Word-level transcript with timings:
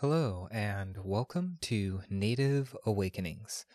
Hello, 0.00 0.48
and 0.50 0.96
welcome 1.04 1.58
to 1.60 2.00
Native 2.08 2.74
Awakenings. 2.86 3.66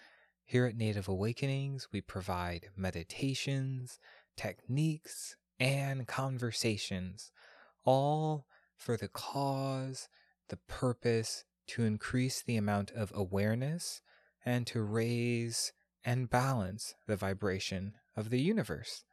Here 0.44 0.66
at 0.66 0.75
Native 0.75 1.08
Awakenings, 1.08 1.90
we 1.92 2.01
provide 2.01 2.70
meditations, 2.75 4.00
techniques, 4.36 5.36
and 5.60 6.08
conversations, 6.08 7.32
all 7.84 8.48
for 8.76 8.98
the 8.98 9.08
cause, 9.08 10.10
the 10.50 10.58
purpose 10.68 11.43
to 11.68 11.84
increase 11.84 12.42
the 12.42 12.57
amount 12.57 12.89
of 12.89 13.12
awareness 13.14 14.02
and 14.44 14.66
to 14.66 14.82
raise 14.82 15.73
and 16.04 16.28
balance 16.28 16.96
the 17.05 17.16
vibration 17.16 17.94
of 18.18 18.32
the 18.32 18.42
universe. 18.42 19.04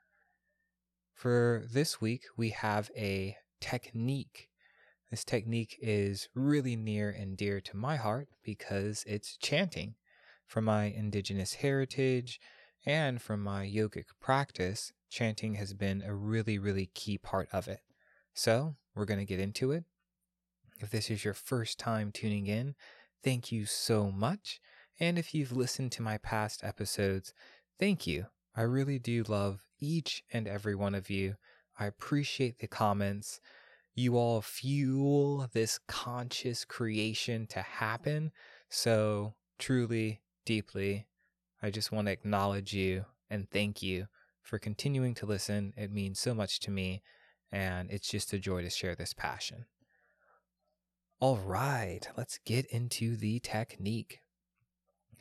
For 1.13 1.63
this 1.71 2.01
week, 2.01 2.23
we 2.39 2.49
have 2.51 2.91
a 2.97 3.37
technique 3.61 4.49
this 5.13 5.25
technique 5.25 5.79
is 5.83 6.31
really 6.35 6.75
near 6.75 7.11
and 7.11 7.37
dear 7.37 7.61
to 7.61 7.77
my 7.77 7.97
heart 7.97 8.29
because 8.43 9.05
it's 9.07 9.37
chanting. 9.37 9.95
From 10.47 10.65
my 10.65 10.85
indigenous 10.85 11.53
heritage 11.53 12.41
and 12.87 13.21
from 13.21 13.43
my 13.43 13.67
yogic 13.67 14.07
practice, 14.23 14.95
chanting 15.11 15.57
has 15.57 15.75
been 15.75 16.03
a 16.03 16.15
really, 16.15 16.59
really 16.59 16.87
key 16.95 17.19
part 17.19 17.51
of 17.53 17.69
it. 17.69 17.81
So, 18.33 18.77
we're 18.95 19.05
going 19.05 19.21
to 19.21 19.27
get 19.27 19.39
into 19.39 19.71
it. 19.71 19.85
If 20.81 20.89
this 20.89 21.11
is 21.11 21.27
your 21.27 21.35
first 21.35 21.79
time 21.79 22.11
tuning 22.11 22.47
in, 22.47 22.75
thank 23.23 23.53
you 23.53 23.67
so 23.67 24.11
much. 24.11 24.63
And 24.99 25.19
if 25.19 25.35
you've 25.35 25.53
listened 25.53 25.93
to 25.93 26.03
my 26.03 26.17
past 26.17 26.65
episodes, 26.65 27.35
thank 27.79 28.07
you. 28.07 28.29
I 28.57 28.63
really 28.63 28.99
do 28.99 29.25
love 29.25 29.67
each 29.79 30.25
and 30.33 30.49
every 30.49 30.75
one 30.75 30.95
of 30.95 31.11
you. 31.11 31.35
I 31.79 31.85
appreciate 31.85 32.61
the 32.61 32.67
comments 32.67 33.43
you 33.95 34.17
all 34.17 34.41
fuel 34.41 35.49
this 35.53 35.79
conscious 35.87 36.65
creation 36.65 37.47
to 37.49 37.61
happen. 37.61 38.33
So, 38.69 39.35
truly, 39.59 40.23
deeply, 40.47 41.07
I 41.63 41.71
just 41.71 41.93
want 41.93 42.07
to 42.07 42.13
acknowledge 42.13 42.73
you 42.73 43.05
and 43.31 43.49
thank 43.51 43.83
you 43.83 44.07
for 44.43 44.59
continuing 44.59 45.15
to 45.15 45.27
listen. 45.27 45.73
It 45.77 45.93
means 45.93 46.19
so 46.19 46.35
much 46.35 46.61
to 46.61 46.71
me, 46.71 47.03
and 47.51 47.91
it's 47.91 48.09
just 48.09 48.33
a 48.33 48.39
joy 48.39 48.63
to 48.63 48.71
share 48.71 48.95
this 48.95 49.15
passion. 49.15 49.67
All 51.21 51.37
right, 51.39 52.01
let's 52.17 52.39
get 52.45 52.67
into 52.67 53.17
the 53.17 53.39
technique. 53.41 54.21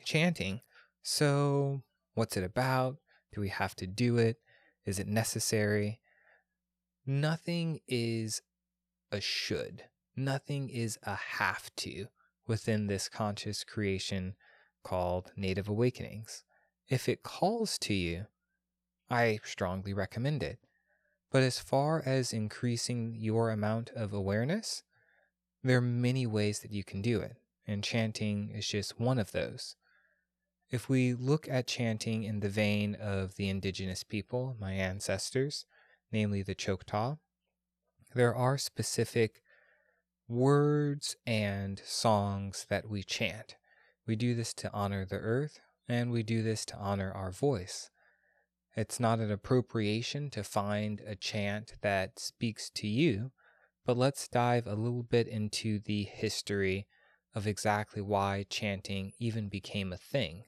Chanting. 0.04 0.60
So, 1.02 1.82
what's 2.14 2.36
it 2.36 2.42
about? 2.42 2.96
Do 3.32 3.40
we 3.40 3.50
have 3.50 3.76
to 3.76 3.86
do 3.86 4.18
it? 4.18 4.38
Is 4.84 4.98
it 4.98 5.06
necessary? 5.06 6.00
Nothing 7.06 7.80
is 7.86 8.42
a 9.12 9.20
should. 9.20 9.84
Nothing 10.16 10.68
is 10.68 10.98
a 11.04 11.14
have 11.14 11.74
to 11.76 12.06
within 12.46 12.86
this 12.86 13.08
conscious 13.08 13.62
creation 13.62 14.34
called 14.82 15.30
Native 15.36 15.68
Awakenings. 15.68 16.42
If 16.88 17.08
it 17.08 17.22
calls 17.22 17.78
to 17.78 17.94
you, 17.94 18.26
I 19.08 19.38
strongly 19.44 19.92
recommend 19.92 20.42
it. 20.42 20.58
But 21.30 21.42
as 21.42 21.58
far 21.58 22.02
as 22.04 22.32
increasing 22.32 23.14
your 23.16 23.50
amount 23.50 23.90
of 23.90 24.12
awareness, 24.12 24.82
there 25.62 25.78
are 25.78 25.82
many 25.82 26.26
ways 26.26 26.60
that 26.60 26.72
you 26.72 26.82
can 26.82 27.00
do 27.00 27.20
it, 27.20 27.36
and 27.66 27.84
chanting 27.84 28.50
is 28.50 28.66
just 28.66 28.98
one 28.98 29.18
of 29.18 29.32
those. 29.32 29.76
If 30.70 30.88
we 30.88 31.14
look 31.14 31.48
at 31.48 31.66
chanting 31.66 32.24
in 32.24 32.40
the 32.40 32.48
vein 32.48 32.94
of 32.94 33.36
the 33.36 33.48
indigenous 33.48 34.02
people, 34.02 34.56
my 34.58 34.72
ancestors, 34.72 35.66
namely 36.10 36.42
the 36.42 36.54
Choctaw, 36.54 37.16
there 38.14 38.34
are 38.34 38.58
specific 38.58 39.42
words 40.28 41.16
and 41.26 41.80
songs 41.84 42.66
that 42.70 42.88
we 42.88 43.02
chant. 43.02 43.56
We 44.06 44.16
do 44.16 44.34
this 44.34 44.54
to 44.54 44.72
honor 44.72 45.04
the 45.04 45.16
earth, 45.16 45.60
and 45.88 46.10
we 46.10 46.22
do 46.22 46.42
this 46.42 46.64
to 46.66 46.76
honor 46.76 47.12
our 47.12 47.30
voice. 47.30 47.90
It's 48.74 48.98
not 48.98 49.18
an 49.18 49.30
appropriation 49.30 50.30
to 50.30 50.42
find 50.42 51.02
a 51.06 51.14
chant 51.14 51.74
that 51.82 52.18
speaks 52.18 52.70
to 52.70 52.88
you, 52.88 53.32
but 53.84 53.98
let's 53.98 54.28
dive 54.28 54.66
a 54.66 54.74
little 54.74 55.02
bit 55.02 55.28
into 55.28 55.78
the 55.78 56.04
history 56.04 56.86
of 57.34 57.46
exactly 57.46 58.00
why 58.00 58.46
chanting 58.48 59.12
even 59.18 59.48
became 59.48 59.92
a 59.92 59.98
thing. 59.98 60.44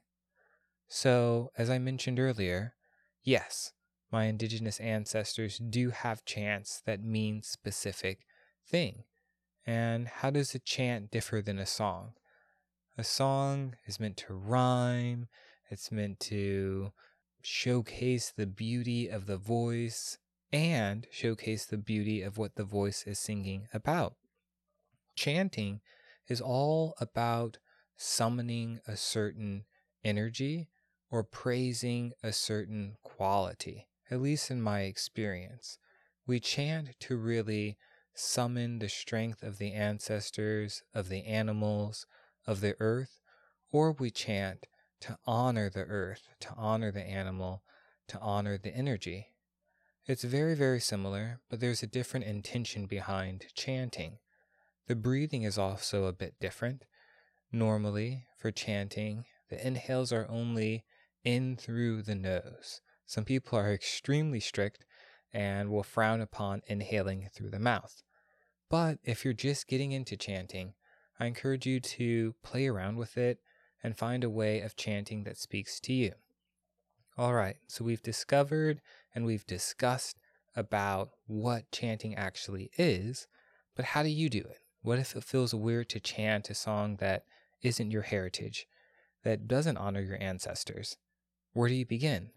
So, 0.88 1.50
as 1.58 1.68
I 1.68 1.78
mentioned 1.78 2.18
earlier, 2.18 2.74
yes, 3.22 3.73
my 4.14 4.26
indigenous 4.26 4.78
ancestors 4.78 5.58
do 5.58 5.90
have 5.90 6.24
chants 6.24 6.80
that 6.86 7.02
mean 7.02 7.42
specific 7.42 8.20
thing. 8.64 9.02
And 9.66 10.06
how 10.06 10.30
does 10.30 10.54
a 10.54 10.60
chant 10.60 11.10
differ 11.10 11.42
than 11.42 11.58
a 11.58 11.66
song? 11.66 12.12
A 12.96 13.02
song 13.02 13.74
is 13.86 13.98
meant 13.98 14.16
to 14.18 14.32
rhyme, 14.32 15.26
it's 15.68 15.90
meant 15.90 16.20
to 16.20 16.92
showcase 17.42 18.30
the 18.30 18.46
beauty 18.46 19.08
of 19.08 19.26
the 19.26 19.36
voice 19.36 20.18
and 20.52 21.08
showcase 21.10 21.66
the 21.66 21.76
beauty 21.76 22.22
of 22.22 22.38
what 22.38 22.54
the 22.54 22.62
voice 22.62 23.02
is 23.08 23.18
singing 23.18 23.66
about. 23.74 24.14
Chanting 25.16 25.80
is 26.28 26.40
all 26.40 26.94
about 27.00 27.58
summoning 27.96 28.78
a 28.86 28.96
certain 28.96 29.64
energy 30.04 30.68
or 31.10 31.24
praising 31.24 32.12
a 32.22 32.32
certain 32.32 32.94
quality 33.02 33.88
at 34.14 34.20
least 34.20 34.48
in 34.48 34.62
my 34.62 34.82
experience, 34.82 35.76
we 36.24 36.38
chant 36.38 36.90
to 37.00 37.16
really 37.16 37.76
summon 38.14 38.78
the 38.78 38.88
strength 38.88 39.42
of 39.42 39.58
the 39.58 39.72
ancestors, 39.72 40.84
of 40.94 41.08
the 41.08 41.24
animals, 41.24 42.06
of 42.46 42.60
the 42.60 42.76
earth, 42.78 43.18
or 43.72 43.90
we 43.90 44.12
chant 44.12 44.68
to 45.00 45.18
honor 45.26 45.68
the 45.68 45.82
earth, 45.82 46.28
to 46.38 46.48
honor 46.56 46.92
the 46.92 47.02
animal, 47.02 47.64
to 48.06 48.16
honor 48.20 48.56
the 48.56 48.72
energy. 48.72 49.32
It's 50.06 50.22
very, 50.22 50.54
very 50.54 50.78
similar, 50.78 51.40
but 51.50 51.58
there's 51.58 51.82
a 51.82 51.88
different 51.88 52.24
intention 52.24 52.86
behind 52.86 53.46
chanting. 53.56 54.18
The 54.86 54.94
breathing 54.94 55.42
is 55.42 55.58
also 55.58 56.04
a 56.04 56.12
bit 56.12 56.34
different. 56.40 56.84
Normally, 57.50 58.26
for 58.38 58.52
chanting, 58.52 59.24
the 59.50 59.66
inhales 59.66 60.12
are 60.12 60.28
only 60.30 60.84
in 61.24 61.56
through 61.56 62.02
the 62.02 62.14
nose. 62.14 62.80
Some 63.06 63.24
people 63.24 63.58
are 63.58 63.72
extremely 63.72 64.40
strict 64.40 64.84
and 65.32 65.70
will 65.70 65.82
frown 65.82 66.20
upon 66.20 66.62
inhaling 66.66 67.28
through 67.34 67.50
the 67.50 67.58
mouth. 67.58 68.02
But 68.70 68.98
if 69.04 69.24
you're 69.24 69.34
just 69.34 69.68
getting 69.68 69.92
into 69.92 70.16
chanting, 70.16 70.74
I 71.18 71.26
encourage 71.26 71.66
you 71.66 71.80
to 71.80 72.34
play 72.42 72.66
around 72.66 72.96
with 72.96 73.16
it 73.16 73.38
and 73.82 73.96
find 73.96 74.24
a 74.24 74.30
way 74.30 74.60
of 74.60 74.76
chanting 74.76 75.24
that 75.24 75.36
speaks 75.36 75.78
to 75.80 75.92
you. 75.92 76.12
All 77.16 77.34
right, 77.34 77.56
so 77.68 77.84
we've 77.84 78.02
discovered 78.02 78.80
and 79.14 79.24
we've 79.24 79.46
discussed 79.46 80.18
about 80.56 81.10
what 81.26 81.70
chanting 81.70 82.14
actually 82.14 82.70
is, 82.76 83.26
but 83.76 83.86
how 83.86 84.02
do 84.02 84.08
you 84.08 84.28
do 84.28 84.40
it? 84.40 84.58
What 84.82 84.98
if 84.98 85.14
it 85.14 85.24
feels 85.24 85.54
weird 85.54 85.88
to 85.90 86.00
chant 86.00 86.50
a 86.50 86.54
song 86.54 86.96
that 86.96 87.24
isn't 87.62 87.90
your 87.90 88.02
heritage, 88.02 88.66
that 89.22 89.46
doesn't 89.46 89.76
honor 89.76 90.00
your 90.00 90.20
ancestors? 90.20 90.96
Where 91.52 91.68
do 91.68 91.74
you 91.74 91.86
begin? 91.86 92.30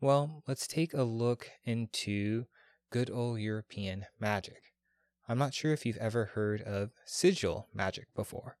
Well, 0.00 0.44
let's 0.46 0.68
take 0.68 0.94
a 0.94 1.02
look 1.02 1.50
into 1.64 2.44
good 2.92 3.10
old 3.10 3.40
European 3.40 4.06
magic. 4.20 4.62
I'm 5.28 5.38
not 5.38 5.54
sure 5.54 5.72
if 5.72 5.84
you've 5.84 5.96
ever 5.96 6.26
heard 6.36 6.62
of 6.62 6.92
sigil 7.04 7.66
magic 7.74 8.06
before. 8.14 8.58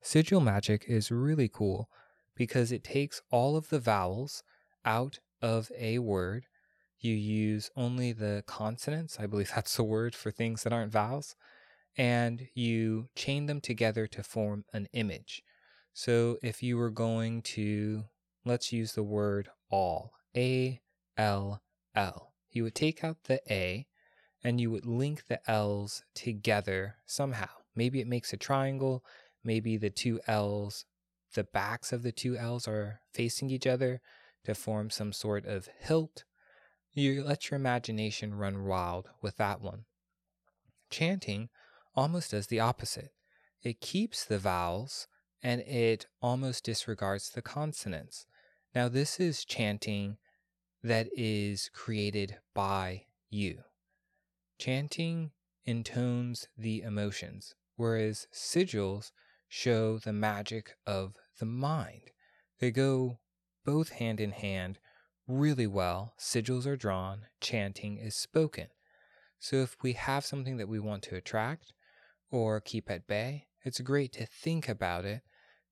Sigil 0.00 0.40
magic 0.40 0.86
is 0.88 1.10
really 1.10 1.48
cool 1.48 1.90
because 2.34 2.72
it 2.72 2.82
takes 2.82 3.20
all 3.30 3.54
of 3.54 3.68
the 3.68 3.78
vowels 3.78 4.42
out 4.82 5.18
of 5.42 5.70
a 5.78 5.98
word. 5.98 6.46
You 6.98 7.12
use 7.12 7.70
only 7.76 8.12
the 8.12 8.42
consonants, 8.46 9.18
I 9.20 9.26
believe 9.26 9.50
that's 9.54 9.76
the 9.76 9.84
word 9.84 10.14
for 10.14 10.30
things 10.30 10.62
that 10.62 10.72
aren't 10.72 10.92
vowels, 10.92 11.36
and 11.98 12.48
you 12.54 13.10
chain 13.14 13.44
them 13.44 13.60
together 13.60 14.06
to 14.06 14.22
form 14.22 14.64
an 14.72 14.88
image. 14.94 15.42
So 15.92 16.38
if 16.42 16.62
you 16.62 16.78
were 16.78 16.90
going 16.90 17.42
to, 17.42 18.04
let's 18.46 18.72
use 18.72 18.94
the 18.94 19.02
word 19.02 19.50
all, 19.70 20.12
a 20.38 20.80
L 21.16 21.60
L. 21.94 22.32
You 22.50 22.62
would 22.62 22.76
take 22.76 23.02
out 23.02 23.24
the 23.24 23.40
A 23.52 23.86
and 24.44 24.60
you 24.60 24.70
would 24.70 24.86
link 24.86 25.26
the 25.26 25.40
L's 25.50 26.04
together 26.14 26.94
somehow. 27.04 27.48
Maybe 27.74 28.00
it 28.00 28.06
makes 28.06 28.32
a 28.32 28.36
triangle. 28.36 29.04
Maybe 29.42 29.76
the 29.76 29.90
two 29.90 30.20
L's, 30.26 30.84
the 31.34 31.44
backs 31.44 31.92
of 31.92 32.02
the 32.02 32.12
two 32.12 32.36
L's 32.36 32.68
are 32.68 33.00
facing 33.12 33.50
each 33.50 33.66
other 33.66 34.00
to 34.44 34.54
form 34.54 34.90
some 34.90 35.12
sort 35.12 35.44
of 35.44 35.68
hilt. 35.80 36.24
You 36.92 37.24
let 37.24 37.50
your 37.50 37.58
imagination 37.58 38.34
run 38.34 38.64
wild 38.64 39.08
with 39.20 39.36
that 39.36 39.60
one. 39.60 39.84
Chanting 40.88 41.48
almost 41.94 42.30
does 42.30 42.46
the 42.46 42.60
opposite. 42.60 43.10
It 43.62 43.80
keeps 43.80 44.24
the 44.24 44.38
vowels 44.38 45.08
and 45.42 45.60
it 45.62 46.06
almost 46.22 46.64
disregards 46.64 47.30
the 47.30 47.42
consonants. 47.42 48.26
Now, 48.74 48.88
this 48.88 49.18
is 49.18 49.44
chanting 49.44 50.16
that 50.82 51.08
is 51.16 51.70
created 51.74 52.36
by 52.54 53.04
you. 53.30 53.62
Chanting 54.58 55.32
intones 55.66 56.48
the 56.56 56.82
emotions. 56.82 57.54
whereas 57.78 58.26
sigils 58.34 59.12
show 59.48 59.98
the 59.98 60.12
magic 60.12 60.76
of 60.86 61.14
the 61.38 61.46
mind. 61.46 62.10
They 62.58 62.70
go 62.70 63.20
both 63.64 63.90
hand 63.90 64.20
in 64.20 64.32
hand 64.32 64.78
really 65.26 65.66
well. 65.66 66.14
Sigils 66.18 66.66
are 66.66 66.76
drawn, 66.76 67.26
chanting 67.40 67.96
is 67.96 68.16
spoken. 68.16 68.66
So 69.38 69.56
if 69.56 69.76
we 69.82 69.92
have 69.92 70.26
something 70.26 70.56
that 70.56 70.68
we 70.68 70.80
want 70.80 71.04
to 71.04 71.14
attract 71.14 71.72
or 72.30 72.60
keep 72.60 72.90
at 72.90 73.06
bay, 73.06 73.46
it's 73.64 73.80
great 73.80 74.12
to 74.14 74.26
think 74.26 74.68
about 74.68 75.04
it, 75.04 75.22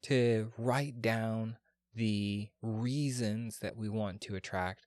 to 0.03 0.53
write 0.57 1.03
down 1.03 1.57
the 1.95 2.51
reasons 2.63 3.59
that 3.59 3.77
we 3.77 3.89
want 3.89 4.21
to 4.21 4.37
attract 4.37 4.87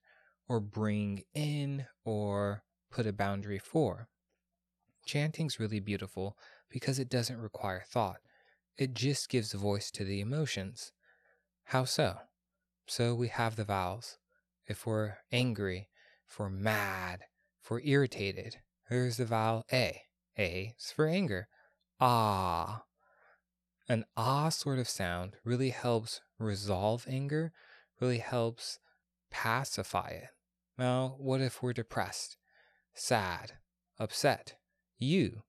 or 0.49 0.59
bring 0.59 1.23
in 1.33 1.85
or 2.03 2.63
put 2.91 3.05
a 3.05 3.13
boundary 3.13 3.59
for. 3.59 4.09
Chanting's 5.05 5.59
really 5.59 5.79
beautiful 5.79 6.35
because 6.69 6.99
it 6.99 7.09
doesn't 7.09 7.39
require 7.39 7.83
thought. 7.87 8.17
It 8.77 8.93
just 8.93 9.29
gives 9.29 9.53
voice 9.53 9.91
to 9.91 10.03
the 10.03 10.19
emotions. 10.19 10.91
How 11.65 11.85
so? 11.85 12.17
So 12.87 13.13
we 13.13 13.27
have 13.27 13.55
the 13.55 13.63
vowels. 13.63 14.17
If 14.65 14.85
we're 14.85 15.17
angry, 15.31 15.89
if 16.27 16.39
we're 16.39 16.49
mad, 16.49 17.21
if 17.61 17.69
we're 17.69 17.81
irritated, 17.81 18.57
there's 18.89 19.17
the 19.17 19.25
vowel 19.25 19.63
A. 19.71 20.01
A 20.37 20.73
is 20.77 20.91
for 20.91 21.07
anger. 21.07 21.47
Ah. 21.99 22.83
An 23.87 24.05
ah 24.15 24.49
sort 24.49 24.79
of 24.79 24.87
sound 24.87 25.35
really 25.43 25.71
helps 25.71 26.21
resolve 26.37 27.05
anger, 27.09 27.51
really 27.99 28.19
helps 28.19 28.79
pacify 29.29 30.09
it. 30.09 30.29
Now, 30.79 31.15
what 31.17 31.41
if 31.41 31.61
we're 31.61 31.73
depressed, 31.73 32.37
sad, 32.93 33.51
upset? 33.99 34.55
You. 34.97 35.41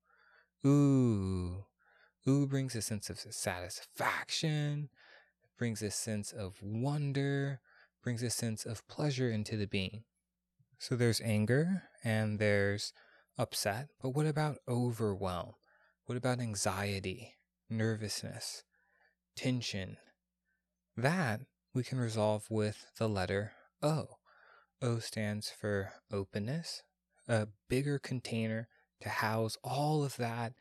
Ooh. 0.67 1.67
Ooh 2.27 2.49
brings 2.49 2.75
a 2.75 2.83
sense 2.83 3.09
of 3.09 3.21
satisfaction, 3.21 4.89
brings 5.57 5.83
a 5.83 5.93
sense 5.93 6.33
of 6.33 6.57
wonder, 6.61 7.61
brings 8.03 8.25
a 8.25 8.31
sense 8.31 8.67
of 8.67 8.89
pleasure 8.89 9.31
into 9.31 9.57
the 9.57 9.69
being. 9.69 10.03
So 10.81 10.97
there's 10.97 11.21
anger 11.21 11.85
and 12.03 12.41
there's 12.41 12.93
upset, 13.39 13.91
but 14.03 14.11
what 14.11 14.27
about 14.27 14.57
overwhelm? 14.67 15.53
What 16.07 16.19
about 16.19 16.41
anxiety, 16.41 17.37
nervousness, 17.69 18.65
tension? 19.37 19.97
That 20.97 21.43
we 21.73 21.85
can 21.85 22.01
resolve 22.01 22.51
with 22.51 22.87
the 22.99 23.09
letter 23.09 23.53
O. 23.81 24.17
O 24.83 24.99
stands 24.99 25.51
for 25.51 25.93
openness, 26.13 26.83
a 27.29 27.49
bigger 27.69 27.99
container 27.99 28.69
to 29.01 29.09
house 29.09 29.57
all 29.63 30.03
of 30.05 30.17
that 30.17 30.55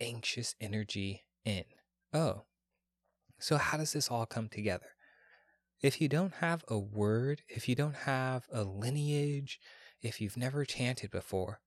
anxious 0.00 0.54
energy 0.60 1.24
in. 1.44 1.64
O. 2.12 2.44
So, 3.38 3.56
how 3.56 3.76
does 3.76 3.92
this 3.92 4.10
all 4.10 4.26
come 4.26 4.48
together? 4.48 4.90
If 5.80 6.00
you 6.00 6.08
don't 6.08 6.34
have 6.34 6.64
a 6.68 6.78
word, 6.78 7.42
if 7.48 7.68
you 7.68 7.74
don't 7.74 7.94
have 7.94 8.46
a 8.52 8.64
lineage, 8.64 9.60
if 10.02 10.20
you've 10.20 10.36
never 10.36 10.64
chanted 10.64 11.10
before, 11.10 11.60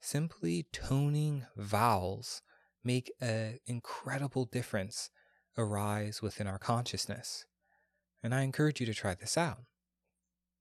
simply 0.00 0.66
toning 0.72 1.46
vowels 1.56 2.42
make 2.82 3.10
an 3.20 3.58
incredible 3.66 4.44
difference 4.44 5.10
arise 5.56 6.20
within 6.20 6.46
our 6.46 6.58
consciousness. 6.58 7.46
And 8.22 8.34
I 8.34 8.42
encourage 8.42 8.80
you 8.80 8.86
to 8.86 8.94
try 8.94 9.14
this 9.14 9.38
out. 9.38 9.60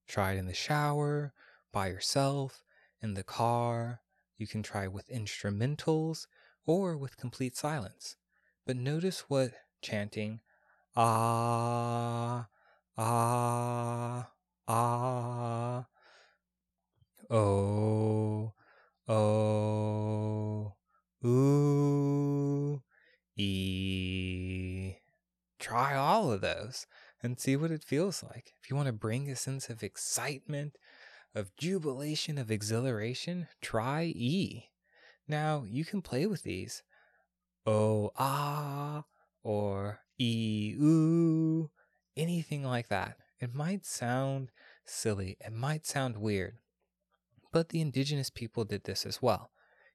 Try 0.08 0.34
it 0.34 0.38
in 0.38 0.46
the 0.46 0.54
shower, 0.54 1.34
by 1.72 1.88
yourself, 1.88 2.64
in 3.02 3.14
the 3.14 3.24
car. 3.24 4.02
You 4.38 4.48
can 4.48 4.64
try 4.64 4.88
with 4.88 5.08
instrumentals 5.08 6.28
or 6.66 6.98
with 6.98 7.18
complete 7.18 7.56
silence. 7.56 8.16
But 8.66 8.78
notice 8.78 9.30
what 9.30 9.54
chanting 9.82 10.40
ah, 10.96 12.48
ah, 12.98 14.30
ah, 14.68 15.86
oh, 17.30 18.54
oh, 19.08 20.74
ooh, 21.26 22.82
e. 23.36 24.96
Try 25.60 25.96
all 25.96 26.32
of 26.32 26.42
those 26.42 26.86
and 27.24 27.40
see 27.40 27.56
what 27.56 27.72
it 27.72 27.84
feels 27.84 28.22
like. 28.22 28.54
If 28.62 28.70
you 28.70 28.76
want 28.76 28.88
to 28.88 28.94
bring 28.94 29.32
a 29.32 29.36
sense 29.36 29.70
of 29.70 29.82
excitement, 29.82 30.78
of 31.34 31.56
jubilation, 31.56 32.38
of 32.38 32.52
exhilaration, 32.52 33.48
try 33.62 34.04
E. 34.04 34.66
Now, 35.28 35.64
you 35.68 35.86
can 35.86 36.02
play 36.02 36.28
with 36.28 36.44
these. 36.44 36.84
Oh, 37.66 38.12
ah, 38.18 39.06
or 39.42 40.02
E, 40.20 40.76
ooh, 40.80 41.72
anything 42.18 42.64
like 42.64 42.90
that. 42.90 43.18
It 43.40 43.56
might 43.56 43.86
sound 43.86 44.52
silly, 44.86 45.38
it 45.40 45.54
might 45.54 45.86
sound 45.86 46.18
weird, 46.18 46.58
but 47.52 47.70
the 47.70 47.82
indigenous 47.82 48.30
people 48.30 48.64
did 48.64 48.84
this 48.84 49.06
as 49.06 49.22
well. 49.22 49.50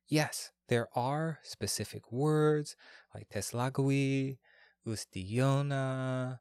Yes, 0.06 0.50
there 0.69 0.88
are 0.94 1.38
specific 1.42 2.10
words 2.10 2.76
like 3.14 3.28
Teslagui, 3.28 4.38
Ustillona, 4.86 6.40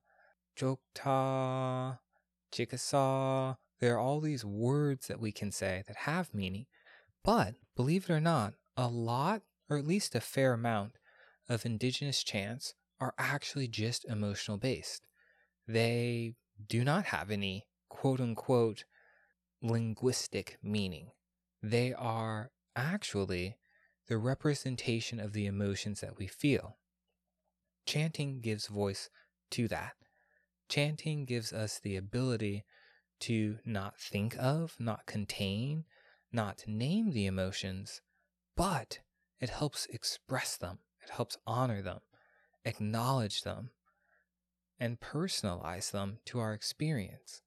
Choctaw, 0.57 1.98
Chickasaw. 2.51 3.56
There 3.80 3.95
are 3.95 4.00
all 4.00 4.19
these 4.19 4.44
words 4.44 5.07
that 5.07 5.19
we 5.19 5.31
can 5.31 5.51
say 5.51 5.83
that 5.86 5.98
have 5.98 6.33
meaning. 6.33 6.65
But 7.24 7.56
believe 7.75 8.09
it 8.09 8.13
or 8.13 8.19
not, 8.19 8.56
a 8.75 8.88
lot, 8.88 9.44
or 9.69 9.77
at 9.77 9.86
least 9.86 10.15
a 10.15 10.19
fair 10.19 10.54
amount, 10.54 10.94
of 11.48 11.65
indigenous 11.65 12.24
chants 12.24 12.74
are 13.00 13.13
actually 13.19 13.68
just 13.68 14.06
emotional 14.06 14.57
based. 14.57 15.06
They 15.68 16.33
do 16.68 16.83
not 16.83 17.06
have 17.06 17.30
any 17.30 17.68
quote 17.88 18.19
unquote 18.19 18.86
linguistic 19.62 20.57
meaning. 20.63 21.12
They 21.62 21.94
are 21.94 22.50
actually 22.75 23.57
the 24.07 24.18
representation 24.18 25.19
of 25.19 25.33
the 25.33 25.45
emotions 25.45 26.01
that 26.01 26.18
we 26.18 26.25
feel. 26.25 26.77
Chanting 27.86 28.42
gives 28.42 28.68
voice 28.68 29.09
to 29.51 29.68
that. 29.68 29.94
Chanting 30.69 31.25
gives 31.25 31.53
us 31.53 31.79
the 31.79 31.95
ability 31.95 32.65
to 33.21 33.59
not 33.65 33.99
think 33.99 34.35
of, 34.37 34.75
not 34.79 35.05
contain, 35.05 35.85
not 36.31 36.63
name 36.67 37.11
the 37.11 37.25
emotions, 37.25 38.01
but 38.55 38.99
it 39.39 39.49
helps 39.49 39.85
express 39.87 40.57
them. 40.57 40.79
It 41.03 41.11
helps 41.11 41.37
honor 41.47 41.81
them, 41.81 41.99
acknowledge 42.65 43.43
them, 43.43 43.69
and 44.80 44.99
personalize 44.99 45.92
them 45.92 46.19
to 46.25 46.39
our 46.39 46.53
experience. 46.53 47.42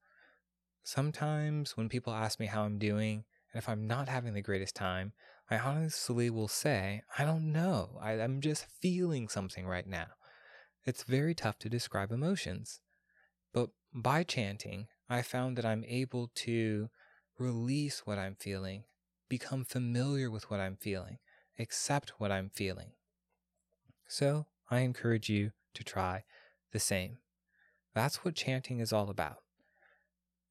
Sometimes 0.83 1.77
when 1.77 1.89
people 1.89 2.13
ask 2.13 2.41
me 2.41 2.47
how 2.47 2.63
I'm 2.63 2.79
doing, 2.79 3.25
and 3.53 3.63
if 3.63 3.69
I'm 3.69 3.87
not 3.87 4.09
having 4.09 4.35
the 4.35 4.41
greatest 4.41 4.75
time, 4.75 5.13
I 5.51 5.59
honestly 5.59 6.31
will 6.31 6.49
say, 6.49 7.03
I 7.19 7.25
don't 7.25 7.53
know. 7.53 7.99
I, 8.01 8.13
am 8.13 8.41
just 8.41 8.67
feeling 8.81 9.29
something 9.29 9.67
right 9.67 9.87
now. 9.87 10.07
It's 10.85 11.03
very 11.03 11.35
tough 11.35 11.59
to 11.59 11.69
describe 11.69 12.13
emotions. 12.13 12.81
By 13.93 14.23
chanting, 14.23 14.87
I 15.09 15.23
found 15.23 15.59
that 15.59 15.65
I'm 15.65 15.85
able 15.85 16.31
to 16.37 16.91
release 17.39 18.03
what 18.05 18.19
I'm 18.19 18.37
feeling, 18.37 18.85
become 19.29 19.65
familiar 19.65 20.31
with 20.31 20.49
what 20.49 20.61
I'm 20.61 20.77
feeling, 20.77 21.19
accept 21.59 22.13
what 22.19 22.31
I'm 22.31 22.51
feeling. 22.51 22.93
So 24.07 24.47
I 24.71 24.81
encourage 24.81 25.29
you 25.29 25.51
to 25.75 25.83
try 25.83 26.23
the 26.73 26.79
same. 26.79 27.19
That's 27.93 28.25
what 28.25 28.37
chanting 28.37 28.79
is 28.79 28.93
all 28.93 29.11
about. 29.11 29.39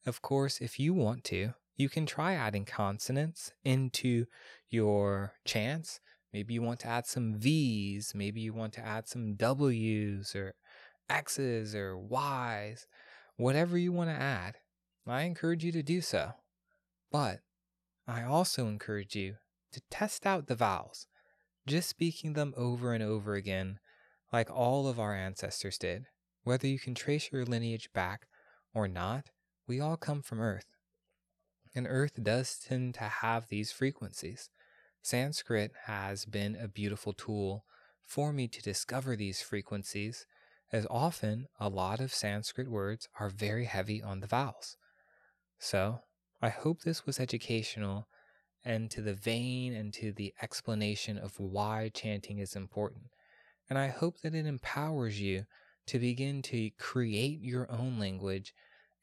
Of 0.05 0.22
course, 0.22 0.60
if 0.60 0.77
you 0.77 0.93
want 0.93 1.24
to, 1.25 1.53
you 1.77 1.88
can 1.88 2.05
try 2.05 2.34
adding 2.34 2.65
consonants 2.65 3.53
into 3.63 4.25
your 4.69 5.36
chants. 5.46 6.01
Maybe 6.34 6.55
you 6.55 6.62
want 6.62 6.81
to 6.81 6.88
add 6.88 7.08
some 7.08 7.36
V's, 7.36 8.12
maybe 8.13 8.41
you 8.41 8.53
want 8.53 8.74
to 8.74 8.86
add 8.86 9.08
some 9.08 9.36
W's 9.36 10.36
or 10.36 10.55
X's 11.10 11.74
or 11.74 11.98
Y's, 11.98 12.86
whatever 13.39 13.77
you 13.77 13.91
want 13.91 14.10
to 14.10 14.15
add. 14.15 14.55
I 15.08 15.24
encourage 15.24 15.63
you 15.63 15.72
to 15.72 15.81
do 15.81 16.01
so. 16.01 16.34
But 17.12 17.39
I 18.08 18.24
also 18.24 18.67
encourage 18.67 19.15
you 19.15 19.36
to 19.72 19.81
test 19.89 20.27
out 20.27 20.48
the 20.48 20.55
vowels, 20.55 21.08
just 21.65 21.89
speaking 21.89 22.34
them 22.34 22.53
over 22.58 22.93
and 22.93 23.01
over 23.01 23.34
again, 23.36 23.79
like 24.31 24.51
all 24.51 24.88
of 24.88 25.00
our 25.00 25.15
ancestors 25.15 25.77
did. 25.77 26.05
Whether 26.43 26.67
you 26.67 26.79
can 26.79 26.93
trace 26.93 27.31
your 27.31 27.46
lineage 27.46 27.89
back 27.93 28.27
or 28.74 28.88
not, 28.88 29.29
we 29.67 29.79
all 29.79 29.98
come 29.98 30.22
from 30.22 30.41
Earth. 30.41 30.75
And 31.74 31.88
Earth 31.89 32.22
does 32.22 32.60
tend 32.60 32.96
to 32.96 33.03
have 33.05 33.48
these 33.48 33.72
frequencies. 33.72 34.50
Sanskrit 35.01 35.72
has 35.86 36.25
been 36.25 36.55
a 36.55 36.67
beautiful 36.67 37.13
tool 37.13 37.63
for 38.03 38.34
me 38.34 38.48
to 38.50 38.62
discover 38.62 39.15
these 39.15 39.41
frequencies, 39.41 40.25
as 40.72 40.86
often 40.90 41.48
a 41.60 41.70
lot 41.70 42.00
of 42.00 42.14
Sanskrit 42.14 42.70
words 42.70 43.08
are 43.20 43.30
very 43.30 43.66
heavy 43.66 44.02
on 44.02 44.20
the 44.20 44.28
vowels. 44.28 44.78
So, 45.58 46.02
I 46.42 46.50
hope 46.50 46.82
this 46.82 47.06
was 47.06 47.20
educational 47.20 48.08
and 48.64 48.90
to 48.92 49.02
the 49.02 49.14
vein 49.14 49.74
and 49.74 49.94
to 49.96 50.12
the 50.12 50.34
explanation 50.42 51.18
of 51.18 51.40
why 51.40 51.90
chanting 51.94 52.40
is 52.40 52.56
important. 52.56 53.06
And 53.70 53.78
I 53.78 53.88
hope 53.88 54.22
that 54.22 54.36
it 54.36 54.46
empowers 54.46 55.20
you 55.20 55.46
to 55.88 56.00
begin 56.00 56.42
to 56.44 56.70
create 56.78 57.42
your 57.42 57.70
own 57.72 58.00
language 58.00 58.54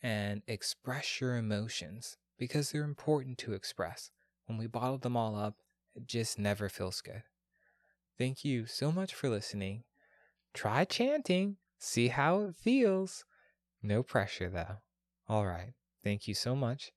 and 0.03 0.43
express 0.47 1.21
your 1.21 1.37
emotions 1.37 2.17
because 2.39 2.71
they're 2.71 2.85
important 2.85 3.39
to 3.39 3.55
express. 3.55 4.11
When 4.47 4.59
we 4.59 4.67
bottle 4.67 4.99
them 4.99 5.17
all 5.17 5.37
up, 5.37 5.57
it 5.95 6.07
just 6.07 6.39
never 6.39 6.69
feels 6.69 7.01
good. 7.01 7.23
Thank 8.19 8.45
you 8.45 8.67
so 8.67 8.93
much 8.93 9.15
for 9.15 9.29
listening. 9.29 9.85
Try 10.57 10.87
chanting, 10.87 11.59
see 11.79 12.09
how 12.09 12.41
it 12.41 12.57
feels. 12.57 13.27
No 13.83 14.03
pressure 14.03 14.49
though. 14.49 14.79
All 15.29 15.45
right. 15.45 15.75
Thank 16.03 16.27
you 16.27 16.33
so 16.33 16.57
much. 16.57 16.93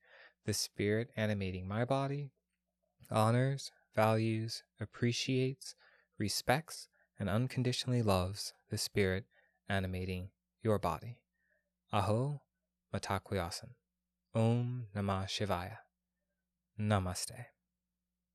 The 0.46 0.54
spirit 0.54 1.10
animating 1.18 1.68
my 1.68 1.84
body 1.84 2.32
honors, 3.12 3.72
values, 3.96 4.64
appreciates, 4.80 5.76
respects, 6.18 6.88
and 7.20 7.28
unconditionally 7.28 8.02
loves 8.02 8.54
the 8.70 8.78
spirit 8.78 9.26
animating 9.68 10.30
your 10.64 10.80
body. 10.80 11.18
Aho 11.92 12.42
Mitakuye 12.94 13.40
Oyasin. 13.40 13.72
Om 14.34 14.86
Namah 14.96 15.26
Shivaya. 15.26 15.80
Namaste. 16.80 17.48